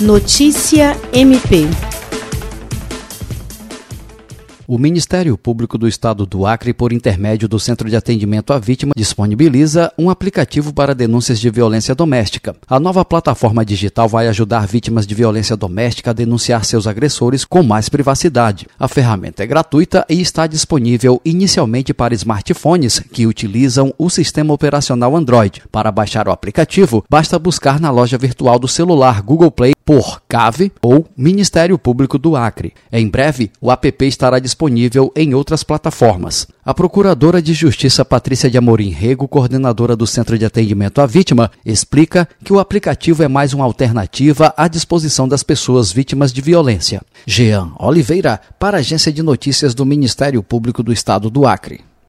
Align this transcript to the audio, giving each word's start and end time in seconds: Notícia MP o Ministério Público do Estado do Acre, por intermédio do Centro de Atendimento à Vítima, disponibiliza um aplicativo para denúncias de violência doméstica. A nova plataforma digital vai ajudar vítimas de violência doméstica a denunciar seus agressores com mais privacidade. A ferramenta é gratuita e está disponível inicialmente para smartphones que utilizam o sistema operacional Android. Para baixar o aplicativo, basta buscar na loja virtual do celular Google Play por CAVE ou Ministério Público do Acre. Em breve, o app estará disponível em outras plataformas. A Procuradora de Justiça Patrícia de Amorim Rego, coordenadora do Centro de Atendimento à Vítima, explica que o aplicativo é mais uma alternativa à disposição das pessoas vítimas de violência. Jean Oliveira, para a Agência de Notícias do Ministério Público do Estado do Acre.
Notícia 0.00 0.96
MP 1.12 1.66
o 4.68 4.76
Ministério 4.76 5.38
Público 5.38 5.78
do 5.78 5.88
Estado 5.88 6.26
do 6.26 6.44
Acre, 6.44 6.74
por 6.74 6.92
intermédio 6.92 7.48
do 7.48 7.58
Centro 7.58 7.88
de 7.88 7.96
Atendimento 7.96 8.52
à 8.52 8.58
Vítima, 8.58 8.92
disponibiliza 8.94 9.90
um 9.96 10.10
aplicativo 10.10 10.74
para 10.74 10.94
denúncias 10.94 11.40
de 11.40 11.48
violência 11.48 11.94
doméstica. 11.94 12.54
A 12.68 12.78
nova 12.78 13.02
plataforma 13.02 13.64
digital 13.64 14.06
vai 14.06 14.28
ajudar 14.28 14.66
vítimas 14.66 15.06
de 15.06 15.14
violência 15.14 15.56
doméstica 15.56 16.10
a 16.10 16.12
denunciar 16.12 16.66
seus 16.66 16.86
agressores 16.86 17.46
com 17.46 17.62
mais 17.62 17.88
privacidade. 17.88 18.66
A 18.78 18.86
ferramenta 18.86 19.42
é 19.42 19.46
gratuita 19.46 20.04
e 20.06 20.20
está 20.20 20.46
disponível 20.46 21.18
inicialmente 21.24 21.94
para 21.94 22.12
smartphones 22.12 23.00
que 23.00 23.26
utilizam 23.26 23.94
o 23.96 24.10
sistema 24.10 24.52
operacional 24.52 25.16
Android. 25.16 25.62
Para 25.72 25.90
baixar 25.90 26.28
o 26.28 26.30
aplicativo, 26.30 27.02
basta 27.08 27.38
buscar 27.38 27.80
na 27.80 27.90
loja 27.90 28.18
virtual 28.18 28.58
do 28.58 28.68
celular 28.68 29.22
Google 29.22 29.50
Play 29.50 29.72
por 29.88 30.20
CAVE 30.28 30.70
ou 30.82 31.06
Ministério 31.16 31.78
Público 31.78 32.18
do 32.18 32.36
Acre. 32.36 32.74
Em 32.92 33.08
breve, 33.08 33.50
o 33.58 33.72
app 33.72 34.04
estará 34.04 34.38
disponível 34.38 35.10
em 35.16 35.32
outras 35.32 35.64
plataformas. 35.64 36.46
A 36.62 36.74
Procuradora 36.74 37.40
de 37.40 37.54
Justiça 37.54 38.04
Patrícia 38.04 38.50
de 38.50 38.58
Amorim 38.58 38.90
Rego, 38.90 39.26
coordenadora 39.26 39.96
do 39.96 40.06
Centro 40.06 40.38
de 40.38 40.44
Atendimento 40.44 41.00
à 41.00 41.06
Vítima, 41.06 41.50
explica 41.64 42.28
que 42.44 42.52
o 42.52 42.58
aplicativo 42.58 43.22
é 43.22 43.28
mais 43.28 43.54
uma 43.54 43.64
alternativa 43.64 44.52
à 44.58 44.68
disposição 44.68 45.26
das 45.26 45.42
pessoas 45.42 45.90
vítimas 45.90 46.34
de 46.34 46.42
violência. 46.42 47.00
Jean 47.26 47.70
Oliveira, 47.78 48.38
para 48.58 48.76
a 48.76 48.80
Agência 48.80 49.10
de 49.10 49.22
Notícias 49.22 49.74
do 49.74 49.86
Ministério 49.86 50.42
Público 50.42 50.82
do 50.82 50.92
Estado 50.92 51.30
do 51.30 51.46
Acre. 51.46 51.87